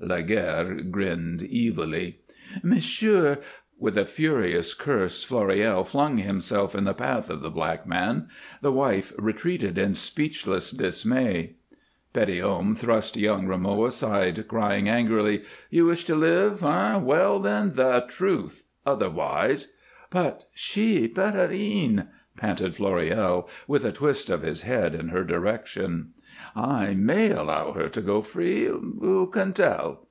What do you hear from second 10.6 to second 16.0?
dismay. Petithomme thrust young Rameau aside, crying, angrily: "You